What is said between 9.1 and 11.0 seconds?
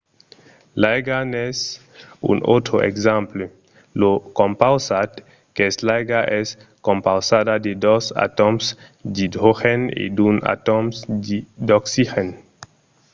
d’idrogèn e d’un atòm